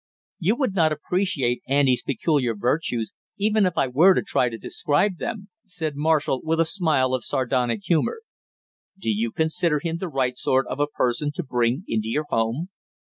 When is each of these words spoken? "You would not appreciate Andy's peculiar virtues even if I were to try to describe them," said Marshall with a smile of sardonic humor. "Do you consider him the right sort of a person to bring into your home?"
"You 0.39 0.55
would 0.55 0.73
not 0.73 0.91
appreciate 0.91 1.61
Andy's 1.67 2.01
peculiar 2.01 2.55
virtues 2.55 3.13
even 3.37 3.67
if 3.67 3.77
I 3.77 3.85
were 3.85 4.15
to 4.15 4.23
try 4.23 4.49
to 4.49 4.57
describe 4.57 5.19
them," 5.19 5.49
said 5.67 5.95
Marshall 5.95 6.41
with 6.43 6.59
a 6.59 6.65
smile 6.65 7.13
of 7.13 7.23
sardonic 7.23 7.81
humor. 7.83 8.21
"Do 8.97 9.11
you 9.11 9.31
consider 9.31 9.77
him 9.77 9.97
the 9.97 10.09
right 10.09 10.35
sort 10.35 10.65
of 10.65 10.79
a 10.79 10.87
person 10.87 11.31
to 11.35 11.43
bring 11.43 11.83
into 11.87 12.07
your 12.07 12.25
home?" 12.31 12.69